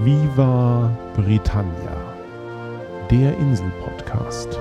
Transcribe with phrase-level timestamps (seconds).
[0.00, 2.14] Viva Britannia,
[3.10, 4.56] der Insel-Podcast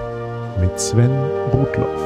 [0.59, 1.11] mit Sven
[1.54, 2.02] Rudloff.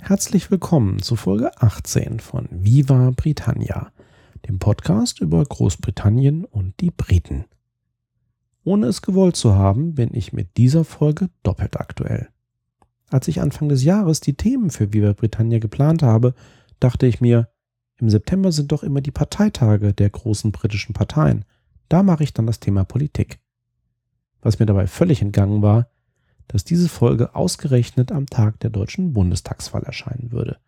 [0.00, 3.90] Herzlich willkommen zu Folge 18 von Viva Britannia,
[4.48, 7.46] dem Podcast über Großbritannien und die Briten.
[8.62, 12.28] Ohne es gewollt zu haben, bin ich mit dieser Folge doppelt aktuell.
[13.10, 16.34] Als ich Anfang des Jahres die Themen für Viva Britannia geplant habe,
[16.80, 17.48] dachte ich mir,
[17.98, 21.44] im September sind doch immer die Parteitage der großen britischen Parteien.
[21.88, 23.38] Da mache ich dann das Thema Politik.
[24.42, 25.88] Was mir dabei völlig entgangen war,
[26.48, 30.58] dass diese Folge ausgerechnet am Tag der deutschen Bundestagswahl erscheinen würde.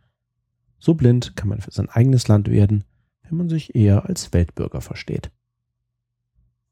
[0.79, 2.85] So blind kann man für sein eigenes Land werden,
[3.23, 5.31] wenn man sich eher als Weltbürger versteht.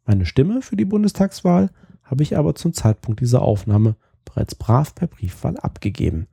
[0.04, 1.70] Meine Stimme für die Bundestagswahl
[2.02, 3.96] habe ich aber zum Zeitpunkt dieser Aufnahme
[4.26, 6.26] bereits brav per Briefwahl abgegeben.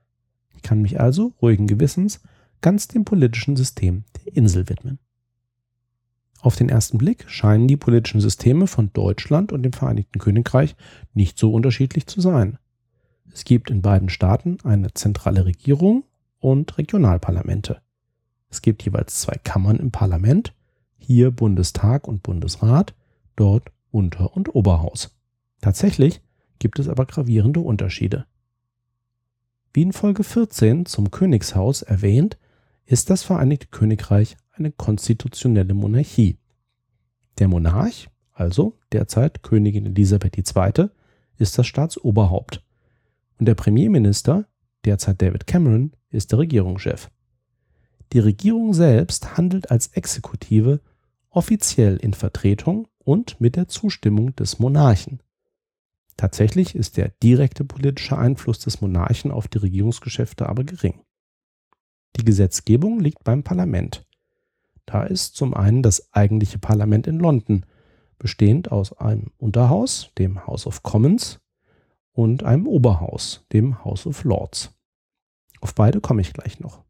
[0.56, 2.20] Ich kann mich also ruhigen Gewissens
[2.60, 5.00] ganz dem politischen System der Insel widmen.
[6.42, 10.76] Auf den ersten Blick scheinen die politischen Systeme von Deutschland und dem Vereinigten Königreich
[11.14, 12.58] nicht so unterschiedlich zu sein.
[13.32, 16.04] Es gibt in beiden Staaten eine zentrale Regierung
[16.40, 17.82] und Regionalparlamente.
[18.50, 20.54] Es gibt jeweils zwei Kammern im Parlament,
[20.98, 22.94] hier Bundestag und Bundesrat,
[23.36, 25.16] dort Unter- und Oberhaus.
[25.62, 26.22] Tatsächlich
[26.60, 28.26] gibt es aber gravierende Unterschiede.
[29.74, 32.38] Wie in Folge 14 zum Königshaus erwähnt,
[32.86, 36.38] ist das Vereinigte Königreich eine konstitutionelle Monarchie.
[37.40, 40.90] Der Monarch, also derzeit Königin Elisabeth II.,
[41.38, 42.64] ist das Staatsoberhaupt.
[43.40, 44.46] Und der Premierminister,
[44.86, 47.10] derzeit David Cameron, ist der Regierungschef.
[48.12, 50.82] Die Regierung selbst handelt als Exekutive
[51.32, 55.23] offiziell in Vertretung und mit der Zustimmung des Monarchen.
[56.18, 61.02] Tatsächlich ist der direkte politische Einfluss des Monarchen auf die Regierungsgeschäfte aber gering.
[62.16, 64.06] Die Gesetzgebung liegt beim Parlament.
[64.86, 67.66] Da ist zum einen das eigentliche Parlament in London,
[68.20, 71.40] bestehend aus einem Unterhaus, dem House of Commons,
[72.12, 74.72] und einem Oberhaus, dem House of Lords.
[75.62, 76.84] Auf beide komme ich gleich noch.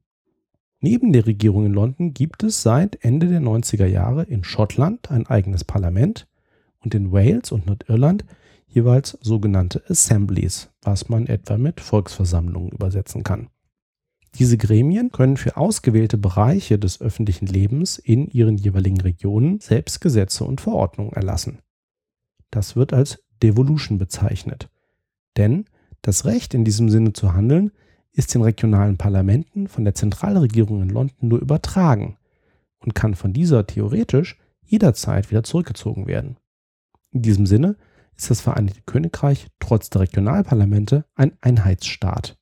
[0.81, 5.25] Neben der Regierung in London gibt es seit Ende der 90er Jahre in Schottland ein
[5.28, 6.28] eigenes Parlament
[6.79, 8.25] und in Wales und Nordirland
[8.73, 13.50] jeweils sogenannte Assemblies, was man etwa mit Volksversammlungen übersetzen kann.
[14.39, 20.44] Diese Gremien können für ausgewählte Bereiche des öffentlichen Lebens in ihren jeweiligen Regionen selbst Gesetze
[20.44, 21.59] und Verordnungen erlassen.
[22.50, 24.69] Das wird als Devolution bezeichnet.
[25.38, 25.66] Denn
[26.01, 27.72] das Recht in diesem Sinne zu handeln
[28.12, 32.17] ist den regionalen Parlamenten von der Zentralregierung in London nur übertragen
[32.79, 36.38] und kann von dieser theoretisch jederzeit wieder zurückgezogen werden.
[37.12, 37.75] In diesem Sinne
[38.18, 42.38] ist das Vereinigte Königreich trotz der Regionalparlamente ein Einheitsstaat.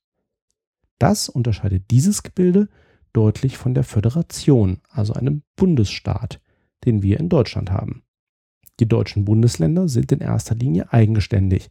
[0.99, 2.69] Das unterscheidet dieses Gebilde
[3.13, 6.39] deutlich von der Föderation, also einem Bundesstaat,
[6.85, 8.03] den wir in Deutschland haben.
[8.79, 11.69] Die deutschen Bundesländer sind in erster Linie eigenständig.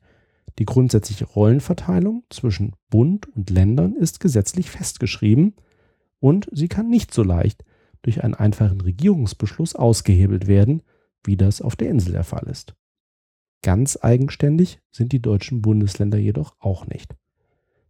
[0.58, 5.54] Die grundsätzliche Rollenverteilung zwischen Bund und Ländern ist gesetzlich festgeschrieben
[6.18, 7.64] und sie kann nicht so leicht
[8.02, 10.82] durch einen einfachen Regierungsbeschluss ausgehebelt werden,
[11.24, 12.74] wie das auf der Insel der Fall ist.
[13.62, 17.14] Ganz eigenständig sind die deutschen Bundesländer jedoch auch nicht.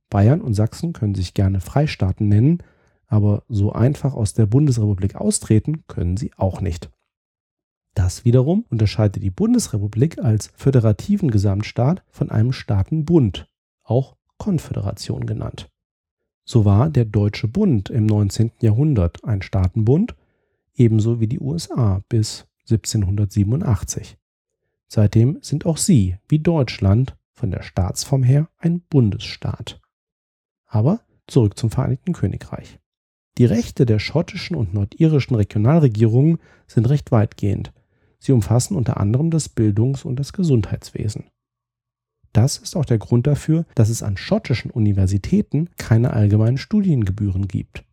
[0.08, 2.58] Bayern und Sachsen können sich gerne Freistaaten nennen,
[3.06, 6.90] aber so einfach aus der Bundesrepublik austreten können sie auch nicht.
[7.94, 13.48] Das wiederum unterscheidet die Bundesrepublik als föderativen Gesamtstaat von einem Staatenbund,
[13.82, 15.70] auch Konföderation genannt.
[16.44, 18.52] So war der Deutsche Bund im 19.
[18.60, 20.14] Jahrhundert ein Staatenbund,
[20.74, 24.19] ebenso wie die USA bis 1787.
[24.92, 29.80] Seitdem sind auch sie, wie Deutschland, von der Staatsform her ein Bundesstaat.
[30.66, 32.80] Aber zurück zum Vereinigten Königreich.
[33.38, 37.72] Die Rechte der schottischen und nordirischen Regionalregierungen sind recht weitgehend.
[38.18, 41.30] Sie umfassen unter anderem das Bildungs- und das Gesundheitswesen.
[42.32, 47.84] Das ist auch der Grund dafür, dass es an schottischen Universitäten keine allgemeinen Studiengebühren gibt,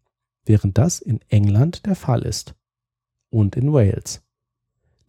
[0.46, 2.56] während das in England der Fall ist
[3.30, 4.24] und in Wales.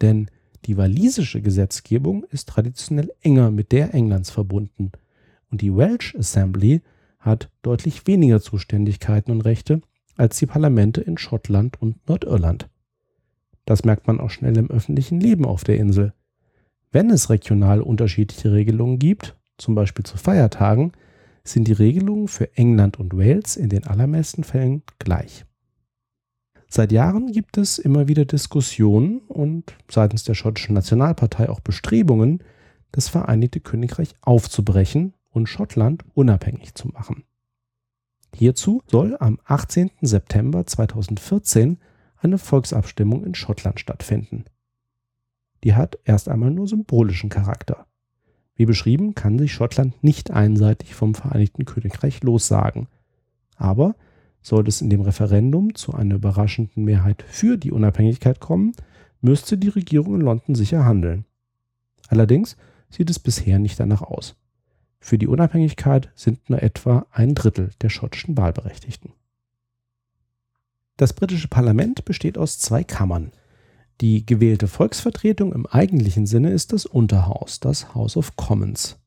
[0.01, 0.31] Denn
[0.69, 4.93] die walisische Gesetzgebung ist traditionell enger mit der Englands verbunden
[5.51, 6.83] und die Welsh Assembly
[7.19, 9.81] hat deutlich weniger Zuständigkeiten und Rechte
[10.17, 12.69] als die Parlamente in Schottland und Nordirland.
[13.65, 16.13] Das merkt man auch schnell im öffentlichen Leben auf der Insel.
[16.93, 20.93] Wenn es regional unterschiedliche Regelungen gibt, zum Beispiel zu Feiertagen,
[21.45, 25.47] sind die Regelungen für England und Wales in den allermeisten Fällen gleich.
[26.69, 32.45] Seit Jahren gibt es immer wieder Diskussionen und seitens der schottischen Nationalpartei auch Bestrebungen,
[32.93, 37.25] das Vereinigte Königreich aufzubrechen und Schottland unabhängig zu machen.
[38.35, 39.91] Hierzu soll am 18.
[40.03, 41.79] September 2014
[42.19, 44.45] eine Volksabstimmung in Schottland stattfinden.
[45.65, 47.87] Die hat erst einmal nur symbolischen Charakter.
[48.55, 52.89] Wie beschrieben, kann sich Schottland nicht einseitig vom Vereinigten Königreich lossagen.
[53.57, 53.95] Aber
[54.43, 58.73] sollte es in dem Referendum zu einer überraschenden Mehrheit für die Unabhängigkeit kommen,
[59.21, 61.25] müsste die Regierung in London sicher handeln.
[62.09, 62.57] Allerdings
[62.91, 64.37] sieht es bisher nicht danach aus.
[65.01, 69.13] Für die Unabhängigkeit sind nur etwa ein Drittel der schottischen Wahlberechtigten.
[70.97, 73.33] Das britische Parlament besteht aus zwei Kammern.
[74.01, 78.99] Die gewählte Volksvertretung im eigentlichen Sinne ist das Unterhaus, das House of Commons.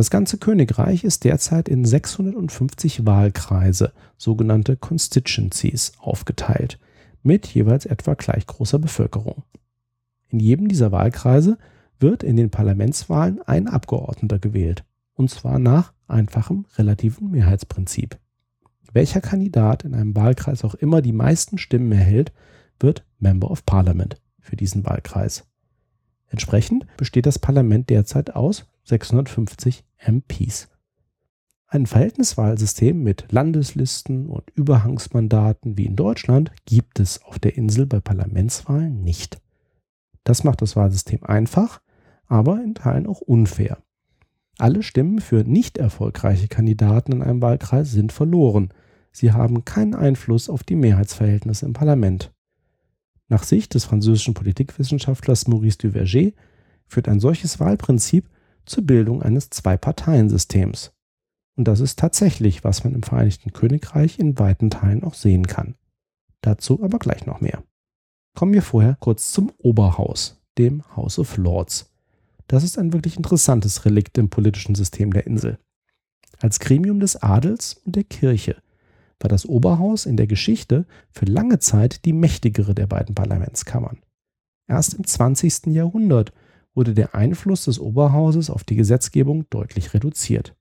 [0.00, 6.78] Das ganze Königreich ist derzeit in 650 Wahlkreise, sogenannte Constituencies, aufgeteilt,
[7.22, 9.42] mit jeweils etwa gleich großer Bevölkerung.
[10.30, 11.58] In jedem dieser Wahlkreise
[11.98, 18.18] wird in den Parlamentswahlen ein Abgeordneter gewählt, und zwar nach einfachem relativen Mehrheitsprinzip.
[18.94, 22.32] Welcher Kandidat in einem Wahlkreis auch immer die meisten Stimmen erhält,
[22.78, 25.44] wird Member of Parliament für diesen Wahlkreis.
[26.28, 30.68] Entsprechend besteht das Parlament derzeit aus 650 MPs.
[31.66, 38.00] Ein Verhältniswahlsystem mit Landeslisten und Überhangsmandaten wie in Deutschland gibt es auf der Insel bei
[38.00, 39.40] Parlamentswahlen nicht.
[40.24, 41.80] Das macht das Wahlsystem einfach,
[42.26, 43.78] aber in Teilen auch unfair.
[44.58, 48.70] Alle Stimmen für nicht erfolgreiche Kandidaten in einem Wahlkreis sind verloren.
[49.12, 52.32] Sie haben keinen Einfluss auf die Mehrheitsverhältnisse im Parlament.
[53.28, 56.32] Nach Sicht des französischen Politikwissenschaftlers Maurice Duverger
[56.86, 58.28] führt ein solches Wahlprinzip
[58.66, 60.92] zur Bildung eines Zwei-Parteien-Systems.
[61.56, 65.74] Und das ist tatsächlich, was man im Vereinigten Königreich in weiten Teilen auch sehen kann.
[66.40, 67.62] Dazu aber gleich noch mehr.
[68.34, 71.92] Kommen wir vorher kurz zum Oberhaus, dem House of Lords.
[72.46, 75.58] Das ist ein wirklich interessantes Relikt im politischen System der Insel.
[76.38, 78.56] Als Gremium des Adels und der Kirche
[79.20, 83.98] war das Oberhaus in der Geschichte für lange Zeit die mächtigere der beiden Parlamentskammern.
[84.66, 85.66] Erst im 20.
[85.66, 86.32] Jahrhundert
[86.74, 90.54] wurde der Einfluss des Oberhauses auf die Gesetzgebung deutlich reduziert.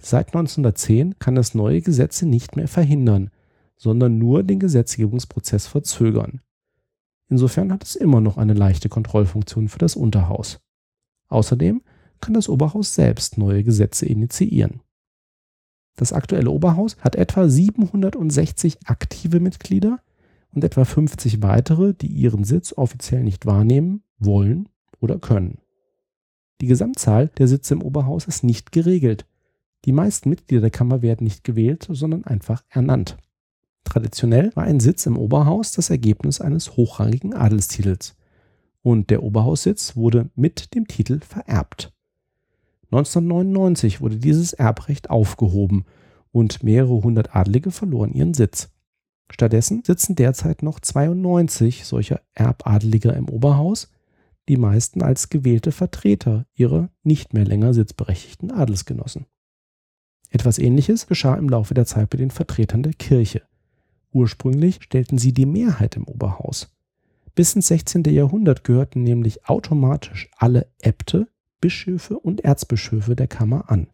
[0.00, 3.30] Seit 1910 kann das neue Gesetze nicht mehr verhindern,
[3.76, 6.40] sondern nur den Gesetzgebungsprozess verzögern.
[7.28, 10.60] Insofern hat es immer noch eine leichte Kontrollfunktion für das Unterhaus.
[11.28, 11.82] Außerdem
[12.20, 14.80] kann das Oberhaus selbst neue Gesetze initiieren.
[15.96, 20.00] Das aktuelle Oberhaus hat etwa 760 aktive Mitglieder
[20.50, 24.68] und etwa 50 weitere, die ihren Sitz offiziell nicht wahrnehmen wollen
[25.04, 25.58] oder können.
[26.60, 29.26] Die Gesamtzahl der Sitze im Oberhaus ist nicht geregelt.
[29.84, 33.18] Die meisten Mitglieder der Kammer werden nicht gewählt, sondern einfach ernannt.
[33.84, 38.16] Traditionell war ein Sitz im Oberhaus das Ergebnis eines hochrangigen Adelstitels.
[38.82, 41.92] Und der Oberhaussitz wurde mit dem Titel vererbt.
[42.86, 45.84] 1999 wurde dieses Erbrecht aufgehoben
[46.32, 48.70] und mehrere hundert Adlige verloren ihren Sitz.
[49.30, 53.90] Stattdessen sitzen derzeit noch 92 solcher Erbadeliger im Oberhaus,
[54.48, 59.26] die meisten als gewählte Vertreter ihrer nicht mehr länger sitzberechtigten Adelsgenossen.
[60.30, 63.42] Etwas ähnliches geschah im Laufe der Zeit bei den Vertretern der Kirche.
[64.12, 66.74] Ursprünglich stellten sie die Mehrheit im Oberhaus.
[67.34, 68.04] Bis ins 16.
[68.04, 71.28] Jahrhundert gehörten nämlich automatisch alle Äbte,
[71.60, 73.88] Bischöfe und Erzbischöfe der Kammer an.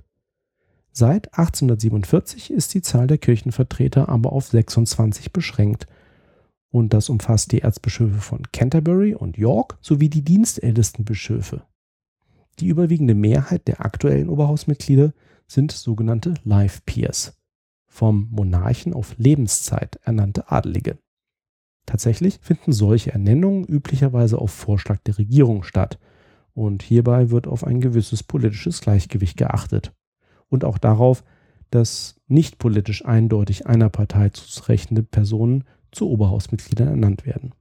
[0.92, 5.86] Seit 1847 ist die Zahl der Kirchenvertreter aber auf 26 beschränkt
[6.70, 11.62] und das umfasst die Erzbischöfe von Canterbury und York sowie die dienstältesten Bischöfe.
[12.58, 15.12] Die überwiegende Mehrheit der aktuellen Oberhausmitglieder
[15.46, 17.36] sind sogenannte Life Peers
[17.90, 20.98] vom Monarchen auf Lebenszeit ernannte Adelige.
[21.86, 25.98] Tatsächlich finden solche Ernennungen üblicherweise auf Vorschlag der Regierung statt
[26.54, 29.92] und hierbei wird auf ein gewisses politisches Gleichgewicht geachtet
[30.48, 31.24] und auch darauf,
[31.70, 37.52] dass nicht politisch eindeutig einer Partei zuzurechnende Personen zu Oberhausmitgliedern ernannt werden.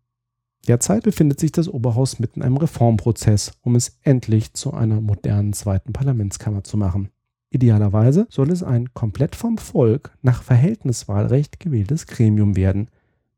[0.67, 5.53] Derzeit befindet sich das Oberhaus mitten in einem Reformprozess, um es endlich zu einer modernen
[5.53, 7.09] zweiten Parlamentskammer zu machen.
[7.49, 12.89] Idealerweise soll es ein komplett vom Volk nach Verhältniswahlrecht gewähltes Gremium werden.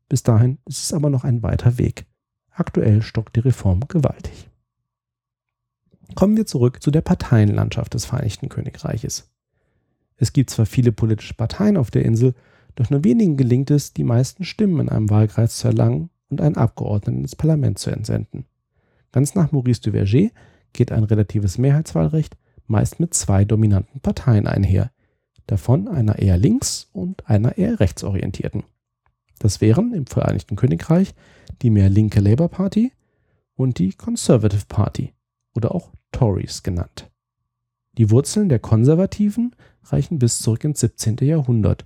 [0.08, 2.04] Bis dahin ist es aber noch ein weiter Weg.
[2.50, 4.50] Aktuell stockt die Reform gewaltig.
[6.14, 9.30] Kommen wir zurück zu der Parteienlandschaft des Vereinigten Königreiches.
[10.16, 12.34] Es gibt zwar viele politische Parteien auf der Insel,
[12.74, 16.56] doch nur wenigen gelingt es, die meisten Stimmen in einem Wahlkreis zu erlangen und einen
[16.56, 18.46] Abgeordneten ins Parlament zu entsenden.
[19.12, 20.30] Ganz nach Maurice Duverger
[20.72, 22.36] geht ein relatives Mehrheitswahlrecht
[22.66, 24.90] meist mit zwei dominanten Parteien einher,
[25.46, 28.64] davon einer eher links und einer eher rechtsorientierten.
[29.38, 31.14] Das wären im Vereinigten Königreich
[31.60, 32.92] die mehr linke Labour Party
[33.54, 35.12] und die Conservative Party
[35.54, 37.10] oder auch Tories genannt.
[37.98, 41.16] Die Wurzeln der Konservativen reichen bis zurück ins 17.
[41.20, 41.84] Jahrhundert.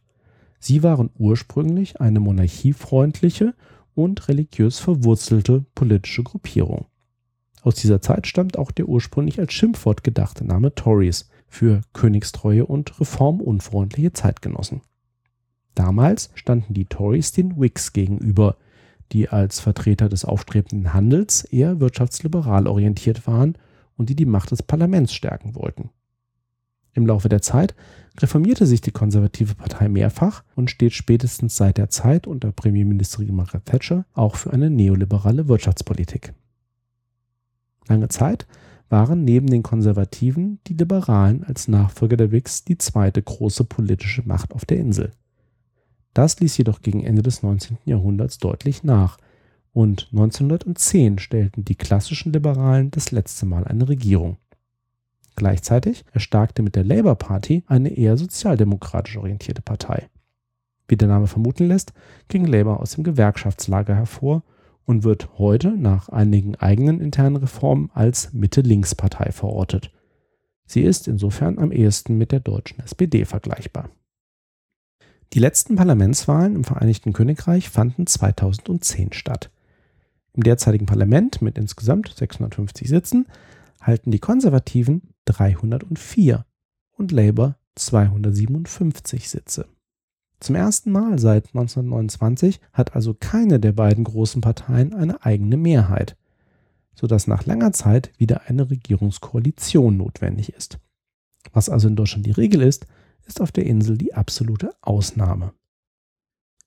[0.58, 3.54] Sie waren ursprünglich eine monarchiefreundliche
[3.94, 6.86] und religiös verwurzelte politische Gruppierung.
[7.62, 13.00] Aus dieser Zeit stammt auch der ursprünglich als Schimpfwort gedachte Name Tories für königstreue und
[13.00, 14.82] reformunfreundliche Zeitgenossen.
[15.74, 18.56] Damals standen die Tories den Whigs gegenüber,
[19.12, 23.56] die als Vertreter des aufstrebenden Handels eher wirtschaftsliberal orientiert waren
[23.96, 25.90] und die die Macht des Parlaments stärken wollten.
[26.94, 27.74] Im Laufe der Zeit
[28.20, 33.64] reformierte sich die konservative Partei mehrfach und steht spätestens seit der Zeit unter Premierministerin Margaret
[33.64, 36.32] Thatcher auch für eine neoliberale Wirtschaftspolitik.
[37.88, 38.46] Lange Zeit
[38.88, 44.52] waren neben den Konservativen die Liberalen als Nachfolger der Whigs die zweite große politische Macht
[44.52, 45.10] auf der Insel.
[46.14, 47.78] Das ließ jedoch gegen Ende des 19.
[47.84, 49.18] Jahrhunderts deutlich nach
[49.72, 54.38] und 1910 stellten die klassischen Liberalen das letzte Mal eine Regierung.
[55.36, 60.08] Gleichzeitig erstarkte mit der Labour Party eine eher sozialdemokratisch orientierte Partei.
[60.88, 61.92] Wie der Name vermuten lässt,
[62.28, 64.42] ging Labour aus dem Gewerkschaftslager hervor
[64.86, 69.90] und wird heute nach einigen eigenen internen Reformen als Mitte-Links-Partei verortet.
[70.64, 73.90] Sie ist insofern am ehesten mit der deutschen SPD vergleichbar.
[75.32, 79.50] Die letzten Parlamentswahlen im Vereinigten Königreich fanden 2010 statt.
[80.32, 83.26] Im derzeitigen Parlament mit insgesamt 650 Sitzen
[83.80, 86.44] halten die Konservativen 304
[86.92, 89.66] und Labour 257 Sitze.
[90.40, 96.16] Zum ersten Mal seit 1929 hat also keine der beiden großen Parteien eine eigene Mehrheit,
[96.94, 100.78] sodass nach langer Zeit wieder eine Regierungskoalition notwendig ist.
[101.52, 102.86] Was also in Deutschland die Regel ist,
[103.26, 105.52] ist auf der Insel die absolute Ausnahme.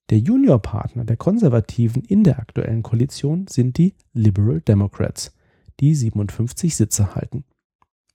[0.10, 5.32] Der Juniorpartner der Konservativen in der aktuellen Koalition sind die Liberal Democrats,
[5.80, 7.44] die 57 Sitze halten.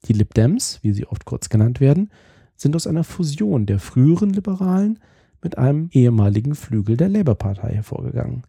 [0.07, 2.11] Die Lib Dems, wie sie oft kurz genannt werden,
[2.57, 4.99] sind aus einer Fusion der früheren Liberalen
[5.43, 8.43] mit einem ehemaligen Flügel der Labour-Partei hervorgegangen.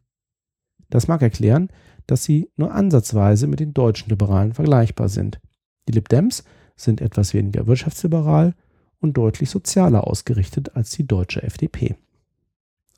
[0.89, 1.69] Das mag erklären,
[2.07, 5.39] dass sie nur ansatzweise mit den deutschen Liberalen vergleichbar sind.
[5.87, 6.43] Die Lib Dems
[6.75, 8.53] sind etwas weniger wirtschaftsliberal
[8.99, 11.95] und deutlich sozialer ausgerichtet als die deutsche FDP.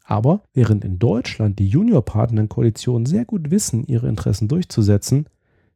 [0.03, 5.27] Aber während in Deutschland die Juniorpartner in Koalition sehr gut wissen, ihre Interessen durchzusetzen,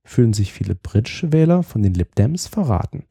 [0.03, 3.05] fühlen sich viele britische Wähler von den Lib Dems verraten.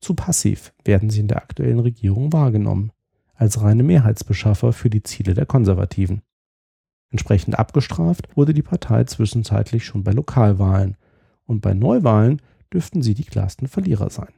[0.00, 2.92] Zu passiv werden sie in der aktuellen Regierung wahrgenommen
[3.34, 6.22] als reine Mehrheitsbeschaffer für die Ziele der Konservativen.
[7.10, 10.96] Entsprechend abgestraft wurde die Partei zwischenzeitlich schon bei Lokalwahlen
[11.44, 12.42] und bei Neuwahlen
[12.72, 14.32] dürften sie die klarsten Verlierer sein.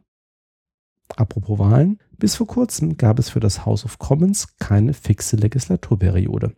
[1.16, 6.54] Apropos Wahlen, bis vor kurzem gab es für das House of Commons keine fixe Legislaturperiode.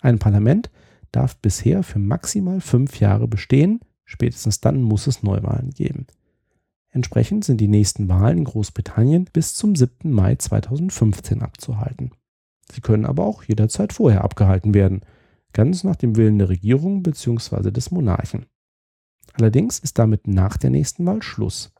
[0.00, 0.70] Ein Parlament
[1.12, 3.80] darf bisher für maximal fünf Jahre bestehen,
[4.12, 6.06] spätestens dann muss es Neuwahlen geben.
[6.90, 10.10] Entsprechend sind die nächsten Wahlen in Großbritannien bis zum 7.
[10.12, 12.12] Mai 2015 abzuhalten.
[12.70, 15.00] Sie können aber auch jederzeit vorher abgehalten werden,
[15.54, 17.70] ganz nach dem Willen der Regierung bzw.
[17.70, 18.46] des Monarchen.
[19.32, 21.72] Allerdings ist damit nach der nächsten Wahl Schluss.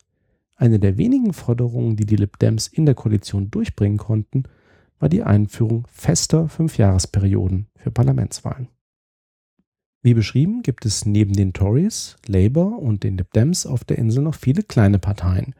[0.56, 4.44] Eine der wenigen Forderungen, die die Lib Dems in der Koalition durchbringen konnten,
[4.98, 8.68] war die Einführung fester Fünfjahresperioden für Parlamentswahlen.
[10.02, 14.24] Wie beschrieben gibt es neben den Tories, Labour und den Lib Dems auf der Insel
[14.24, 15.54] noch viele kleine Parteien.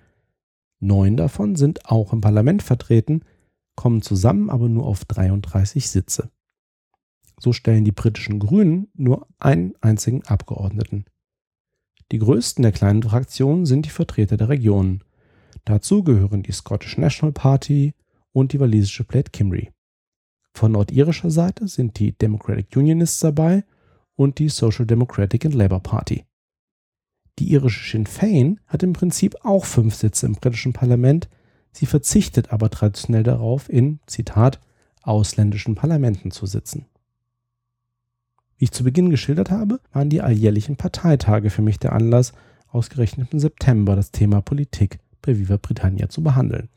[0.80, 3.24] Neun davon sind auch im Parlament vertreten,
[3.76, 6.30] kommen zusammen aber nur auf 33 Sitze.
[7.38, 11.04] So stellen die britischen Grünen nur einen einzigen Abgeordneten.
[12.10, 15.04] Die größten der kleinen Fraktionen sind die Vertreter der Regionen.
[15.64, 17.94] Dazu gehören die Scottish National Party
[18.32, 19.68] und die walisische Plaid Cymru.
[20.52, 23.64] Von nordirischer Seite sind die Democratic Unionists dabei
[24.16, 26.24] und die Social Democratic and Labour Party.
[27.38, 31.28] Die irische Sinn Fein hat im Prinzip auch fünf Sitze im britischen Parlament,
[31.72, 34.60] sie verzichtet aber traditionell darauf, in, Zitat,
[35.02, 36.86] ausländischen Parlamenten zu sitzen.
[38.58, 42.32] Wie ich zu Beginn geschildert habe, waren die alljährlichen Parteitage für mich der Anlass,
[42.68, 46.68] ausgerechnet im September das Thema Politik bei Viva Britannia zu behandeln.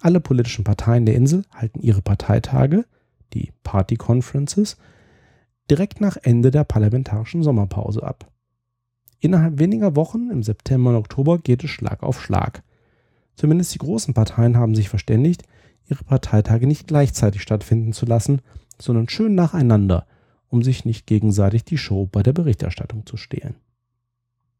[0.00, 2.84] Alle politischen Parteien der Insel halten ihre Parteitage,
[3.34, 4.76] die Party Conferences,
[5.72, 8.30] direkt nach Ende der parlamentarischen Sommerpause ab.
[9.20, 12.62] Innerhalb weniger Wochen, im September und Oktober, geht es Schlag auf Schlag.
[13.36, 15.44] Zumindest die großen Parteien haben sich verständigt,
[15.88, 18.42] ihre Parteitage nicht gleichzeitig stattfinden zu lassen,
[18.78, 20.06] sondern schön nacheinander,
[20.48, 23.54] um sich nicht gegenseitig die Show bei der Berichterstattung zu stehlen.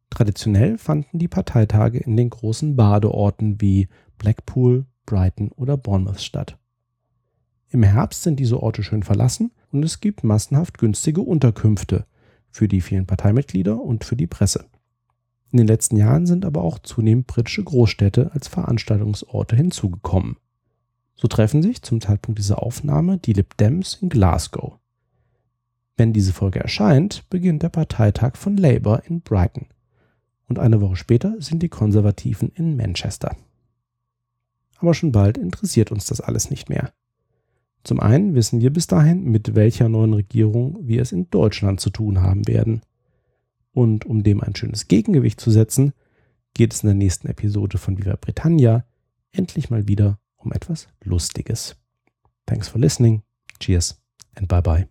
[0.08, 6.56] Traditionell fanden die Parteitage in den großen Badeorten wie Blackpool, Brighton oder Bournemouth statt.
[7.68, 12.06] Im Herbst sind diese Orte schön verlassen und es gibt massenhaft günstige Unterkünfte
[12.50, 14.66] für die vielen Parteimitglieder und für die Presse.
[15.50, 20.36] In den letzten Jahren sind aber auch zunehmend britische Großstädte als Veranstaltungsorte hinzugekommen.
[21.14, 24.78] So treffen sich zum Zeitpunkt dieser Aufnahme die Lib Dems in Glasgow.
[25.96, 29.66] Wenn diese Folge erscheint, beginnt der Parteitag von Labour in Brighton.
[30.48, 33.36] Und eine Woche später sind die Konservativen in Manchester.
[34.78, 36.92] Aber schon bald interessiert uns das alles nicht mehr.
[37.84, 41.90] Zum einen wissen wir bis dahin, mit welcher neuen Regierung wir es in Deutschland zu
[41.90, 42.82] tun haben werden.
[43.72, 45.92] Und um dem ein schönes Gegengewicht zu setzen,
[46.54, 48.84] geht es in der nächsten Episode von Viva Britannia
[49.32, 51.76] endlich mal wieder um etwas Lustiges.
[52.46, 53.22] Thanks for listening.
[53.58, 54.00] Cheers
[54.34, 54.86] and bye bye.